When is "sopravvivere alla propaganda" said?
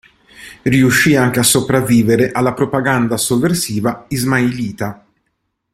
1.43-3.17